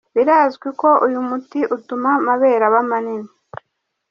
Birazwi 0.15 0.67
ko 0.79 0.89
uyu 1.05 1.19
muti 1.29 1.59
utuma 1.75 2.09
amabere 2.19 2.63
aba 2.69 2.81
manini. 2.89 3.31